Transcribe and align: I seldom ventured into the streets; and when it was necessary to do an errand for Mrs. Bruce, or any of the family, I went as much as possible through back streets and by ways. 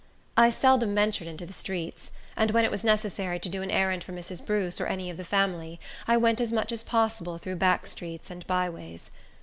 I 0.35 0.49
seldom 0.49 0.95
ventured 0.95 1.27
into 1.27 1.45
the 1.45 1.53
streets; 1.53 2.09
and 2.35 2.49
when 2.49 2.65
it 2.65 2.71
was 2.71 2.83
necessary 2.83 3.37
to 3.39 3.49
do 3.49 3.61
an 3.61 3.69
errand 3.69 4.03
for 4.03 4.13
Mrs. 4.13 4.43
Bruce, 4.43 4.81
or 4.81 4.87
any 4.87 5.11
of 5.11 5.17
the 5.17 5.23
family, 5.23 5.79
I 6.07 6.17
went 6.17 6.41
as 6.41 6.51
much 6.51 6.71
as 6.71 6.81
possible 6.81 7.37
through 7.37 7.57
back 7.57 7.85
streets 7.85 8.31
and 8.31 8.47
by 8.47 8.67
ways. 8.67 9.11